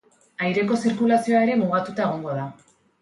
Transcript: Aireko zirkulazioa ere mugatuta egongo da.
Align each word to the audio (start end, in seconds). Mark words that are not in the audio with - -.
Aireko 0.45 0.77
zirkulazioa 0.87 1.41
ere 1.49 1.59
mugatuta 1.61 2.07
egongo 2.09 2.35
da. 2.39 2.49